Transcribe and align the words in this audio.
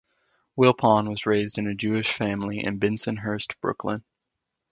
Wilpon 0.57 1.07
was 1.09 1.27
raised 1.27 1.59
in 1.59 1.67
a 1.67 1.75
Jewish 1.75 2.11
family 2.11 2.63
in 2.63 2.79
Bensonhurst, 2.79 3.53
Brooklyn. 3.61 4.03